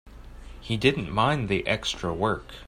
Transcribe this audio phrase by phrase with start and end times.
[0.59, 2.55] He didn't mind the extra work.